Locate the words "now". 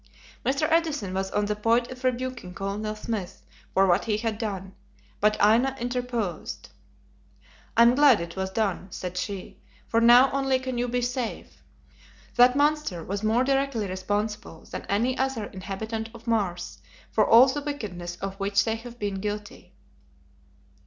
10.01-10.31